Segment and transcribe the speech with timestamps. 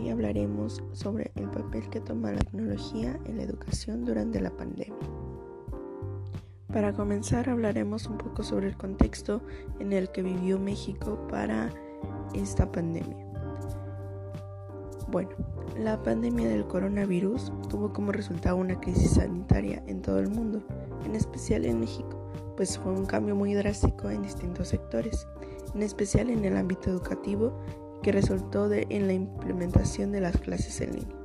[0.00, 4.96] Hoy hablaremos sobre el papel que toma la tecnología en la educación durante la pandemia.
[6.72, 9.42] Para comenzar hablaremos un poco sobre el contexto
[9.78, 11.68] en el que vivió México para
[12.32, 13.26] esta pandemia.
[15.08, 15.32] Bueno,
[15.78, 20.62] la pandemia del coronavirus tuvo como resultado una crisis sanitaria en todo el mundo,
[21.04, 22.20] en especial en México
[22.60, 25.26] pues fue un cambio muy drástico en distintos sectores,
[25.74, 27.58] en especial en el ámbito educativo,
[28.02, 31.16] que resultó en la implementación de las clases en línea.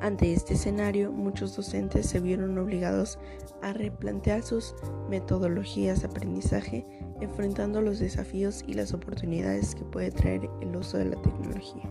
[0.00, 3.18] Ante este escenario, muchos docentes se vieron obligados
[3.62, 4.74] a replantear sus
[5.08, 6.86] metodologías de aprendizaje,
[7.22, 11.88] enfrentando los desafíos y las oportunidades que puede traer el uso de la tecnología.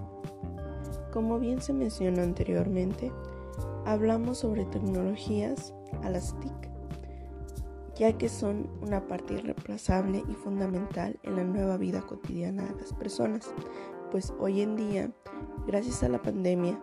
[1.12, 3.12] Como bien se mencionó anteriormente,
[3.86, 6.73] hablamos sobre tecnologías a las TIC,
[7.96, 12.94] ya que son una parte irreemplazable y fundamental en la nueva vida cotidiana de las
[12.94, 13.54] personas,
[14.12, 15.12] pues hoy en día,
[15.68, 16.80] gracias a la pandemia,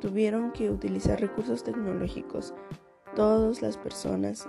[0.00, 2.54] tuvieron que utilizar recursos tecnológicos
[3.14, 4.48] todas las personas,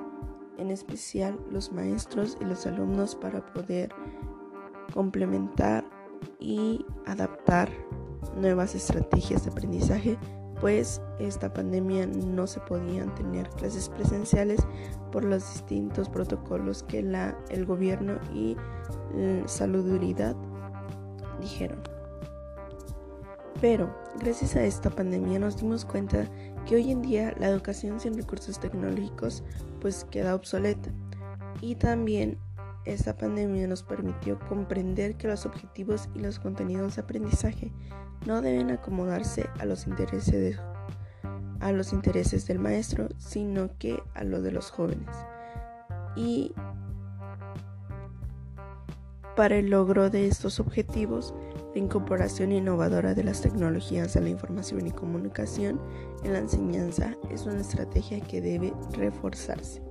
[0.58, 3.94] en especial los maestros y los alumnos, para poder
[4.94, 5.86] complementar
[6.40, 7.70] y adaptar
[8.38, 10.18] nuevas estrategias de aprendizaje
[10.62, 14.62] pues esta pandemia no se podían tener clases presenciales
[15.12, 18.56] por los distintos protocolos que la, el gobierno y
[19.16, 20.36] la salubridad
[21.42, 21.82] dijeron.
[23.60, 26.28] Pero gracias a esta pandemia nos dimos cuenta
[26.66, 29.44] que hoy en día la educación sin recursos tecnológicos
[29.82, 30.92] pues queda obsoleta
[31.60, 32.38] y también
[32.86, 37.72] esta pandemia nos permitió comprender que los objetivos y los contenidos de aprendizaje
[38.26, 40.60] no deben acomodarse a los intereses,
[41.60, 45.10] a los intereses del maestro, sino que a los de los jóvenes.
[46.16, 46.54] Y
[49.36, 51.34] para el logro de estos objetivos,
[51.74, 55.80] la incorporación innovadora de las tecnologías de la información y comunicación
[56.24, 59.91] en la enseñanza es una estrategia que debe reforzarse.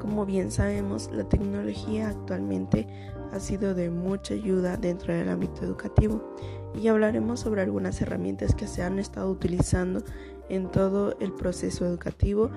[0.00, 2.88] Como bien sabemos, la tecnología actualmente
[3.32, 6.34] ha sido de mucha ayuda dentro del ámbito educativo
[6.74, 10.02] y hablaremos sobre algunas herramientas que se han estado utilizando
[10.48, 12.50] en todo el proceso educativo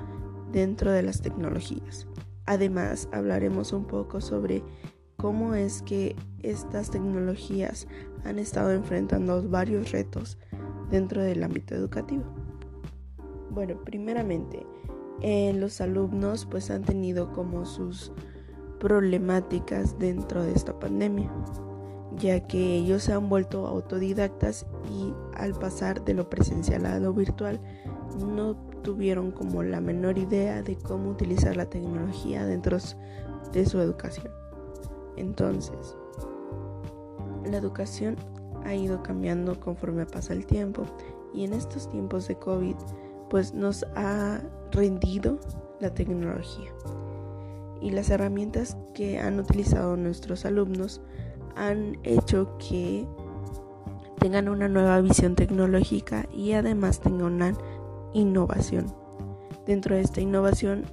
[0.54, 2.08] dentro de las tecnologías.
[2.46, 4.64] Además, hablaremos un poco sobre
[5.18, 7.88] cómo es que estas tecnologías
[8.24, 10.38] han estado enfrentando varios retos
[10.90, 12.24] dentro del ámbito educativo.
[13.50, 14.66] Bueno, primeramente,
[15.22, 18.12] eh, los alumnos pues han tenido como sus
[18.80, 21.32] problemáticas dentro de esta pandemia,
[22.18, 27.14] ya que ellos se han vuelto autodidactas y al pasar de lo presencial a lo
[27.14, 27.62] virtual
[28.20, 32.78] no tuvieron como la menor idea de cómo utilizar la tecnología dentro
[33.54, 34.32] de su educación.
[35.16, 35.96] Entonces,
[37.46, 38.18] la educación
[38.66, 40.84] ha ido cambiando conforme pasa el tiempo
[41.34, 42.76] y en estos tiempos de COVID
[43.34, 45.40] pues nos ha rendido
[45.80, 46.72] la tecnología.
[47.82, 51.02] Y las herramientas que han utilizado nuestros alumnos
[51.56, 53.08] han hecho que
[54.20, 57.58] tengan una nueva visión tecnológica y además tengan una
[58.14, 58.94] innovación.
[59.66, 60.86] Dentro de esta innovación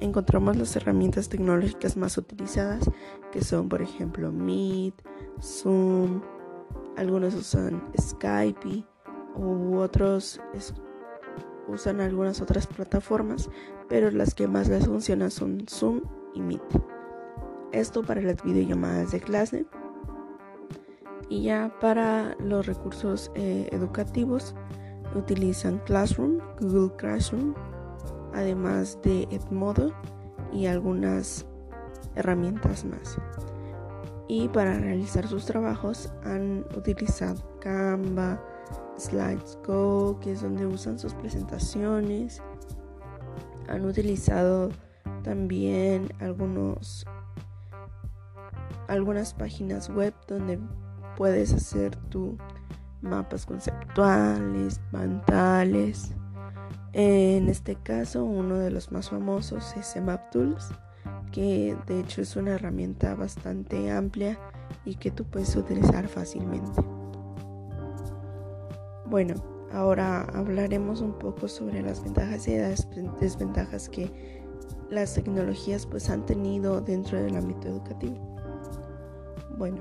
[0.00, 2.90] encontramos las herramientas tecnológicas más utilizadas
[3.30, 4.94] que son por ejemplo Meet,
[5.40, 6.20] Zoom,
[6.96, 8.84] algunos usan Skype
[9.36, 10.40] u otros
[11.68, 13.50] usan algunas otras plataformas,
[13.88, 16.02] pero las que más les funcionan son Zoom
[16.34, 16.62] y Meet.
[17.72, 19.66] Esto para las videollamadas de clase.
[21.28, 24.54] Y ya para los recursos eh, educativos
[25.14, 27.54] utilizan Classroom, Google Classroom,
[28.32, 29.92] además de Edmodo
[30.52, 31.46] y algunas
[32.14, 33.18] herramientas más.
[34.28, 38.40] Y para realizar sus trabajos han utilizado Canva,
[38.98, 42.42] Slides Go, que es donde usan sus presentaciones.
[43.68, 44.70] Han utilizado
[45.22, 47.04] también algunos
[48.88, 50.60] algunas páginas web donde
[51.16, 52.36] puedes hacer tu
[53.02, 56.14] mapas conceptuales, mentales.
[56.92, 60.70] En este caso, uno de los más famosos es MapTools,
[61.32, 64.38] que de hecho es una herramienta bastante amplia
[64.84, 66.95] y que tú puedes utilizar fácilmente.
[69.08, 69.34] Bueno,
[69.72, 72.88] ahora hablaremos un poco sobre las ventajas y las
[73.20, 74.10] desventajas que
[74.90, 78.16] las tecnologías pues han tenido dentro del ámbito educativo.
[79.56, 79.78] Bueno,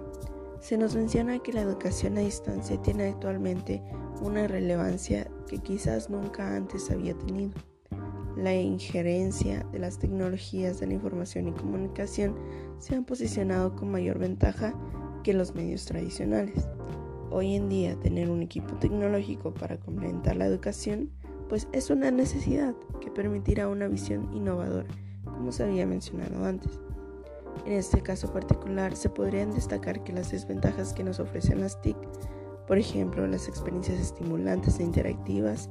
[0.60, 3.82] se nos menciona que la educación a distancia tiene actualmente
[4.22, 7.54] una relevancia que quizás nunca antes había tenido.
[8.38, 12.36] La injerencia de las tecnologías de la información y comunicación
[12.80, 14.74] se han posicionado con mayor ventaja
[15.24, 16.68] que los medios tradicionales.
[17.36, 21.12] Hoy en día tener un equipo tecnológico para complementar la educación,
[21.50, 24.88] pues es una necesidad que permitirá una visión innovadora,
[25.26, 26.80] como se había mencionado antes.
[27.66, 31.98] En este caso particular se podrían destacar que las desventajas que nos ofrecen las TIC,
[32.68, 35.70] por ejemplo, las experiencias estimulantes e interactivas,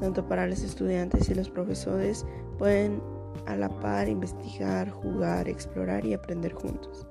[0.00, 2.26] tanto para los estudiantes y los profesores,
[2.58, 3.00] pueden
[3.46, 7.06] a la par investigar, jugar, explorar y aprender juntos.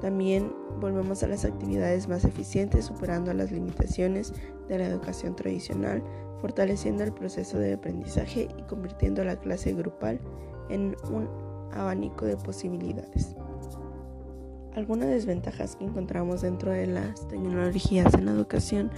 [0.00, 4.32] También volvemos a las actividades más eficientes superando las limitaciones
[4.68, 6.02] de la educación tradicional,
[6.40, 10.20] fortaleciendo el proceso de aprendizaje y convirtiendo la clase grupal
[10.68, 11.28] en un
[11.72, 13.34] abanico de posibilidades.
[14.74, 18.90] Algunas desventajas que encontramos dentro de las tecnologías en la educación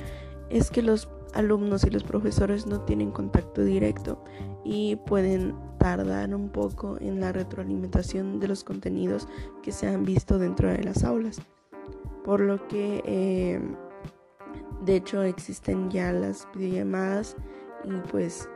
[0.50, 4.23] es que los alumnos y los profesores no tienen contacto directo
[4.65, 9.29] y pueden tardar un poco en la retroalimentación de los contenidos
[9.62, 11.41] que se han visto dentro de las aulas.
[12.25, 13.61] Por lo que, eh,
[14.85, 17.37] de hecho, existen ya las videollamadas
[17.85, 18.49] y pues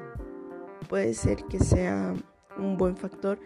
[0.88, 2.14] puede ser que sea
[2.58, 3.38] un buen factor,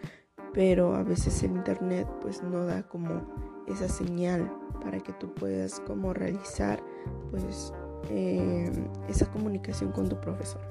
[0.53, 3.21] pero a veces el internet pues no da como
[3.67, 4.51] esa señal
[4.83, 6.83] para que tú puedas como realizar
[7.31, 7.73] pues
[8.09, 8.71] eh,
[9.07, 10.61] esa comunicación con tu profesor.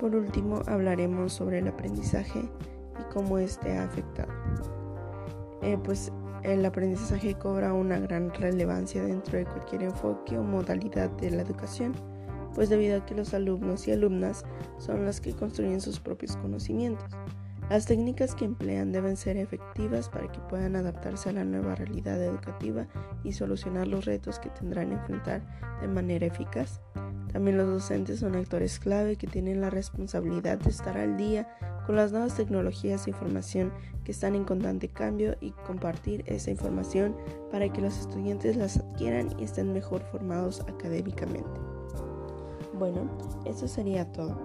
[0.00, 4.32] Por último, hablaremos sobre el aprendizaje y cómo este ha afectado.
[5.62, 6.12] Eh, pues
[6.42, 11.94] el aprendizaje cobra una gran relevancia dentro de cualquier enfoque o modalidad de la educación,
[12.54, 14.44] pues debido a que los alumnos y alumnas
[14.78, 17.10] son los que construyen sus propios conocimientos.
[17.68, 22.22] Las técnicas que emplean deben ser efectivas para que puedan adaptarse a la nueva realidad
[22.22, 22.86] educativa
[23.24, 25.42] y solucionar los retos que tendrán que enfrentar
[25.80, 26.80] de manera eficaz.
[27.32, 31.48] También los docentes son actores clave que tienen la responsabilidad de estar al día
[31.86, 33.72] con las nuevas tecnologías e información
[34.04, 37.16] que están en constante cambio y compartir esa información
[37.50, 41.75] para que los estudiantes las adquieran y estén mejor formados académicamente.
[42.78, 43.02] Bueno,
[43.44, 44.36] eso sería todo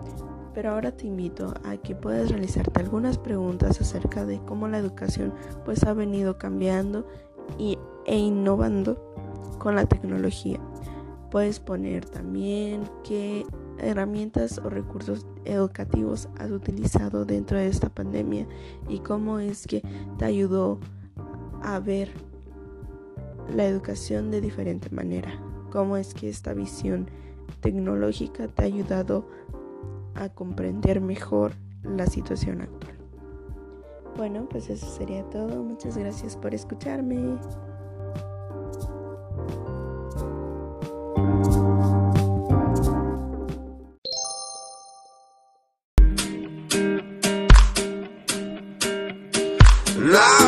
[0.53, 5.33] pero ahora te invito a que puedas realizarte algunas preguntas acerca de cómo la educación
[5.65, 7.07] pues ha venido cambiando
[7.57, 9.13] y, e innovando
[9.59, 10.59] con la tecnología.
[11.29, 13.45] Puedes poner también qué
[13.77, 18.45] herramientas o recursos educativos has utilizado dentro de esta pandemia
[18.89, 19.81] y cómo es que
[20.17, 20.79] te ayudó
[21.63, 22.11] a ver
[23.55, 25.31] la educación de diferente manera.
[25.71, 27.09] Cómo es que esta visión
[27.59, 29.27] tecnológica te ha ayudado
[30.15, 31.53] a comprender mejor
[31.83, 32.97] la situación actual.
[34.15, 35.63] Bueno, pues eso sería todo.
[35.63, 37.37] Muchas gracias por escucharme.
[49.97, 50.40] La